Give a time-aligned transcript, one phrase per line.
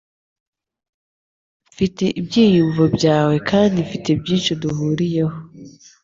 [1.71, 5.37] Mfite ibyiyumvo byawe kandi mfite byinshi duhuriyeho.